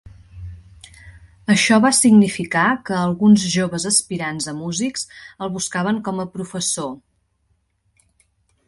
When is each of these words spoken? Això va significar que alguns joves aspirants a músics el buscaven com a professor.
Això 1.55 1.77
va 1.83 1.91
significar 1.97 2.63
que 2.87 2.95
alguns 3.01 3.45
joves 3.57 3.87
aspirants 3.91 4.51
a 4.53 4.55
músics 4.63 5.07
el 5.47 5.53
buscaven 5.61 6.03
com 6.11 6.25
a 6.25 6.31
professor. 6.39 6.91